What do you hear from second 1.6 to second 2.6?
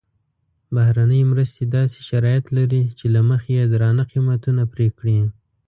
داسې شرایط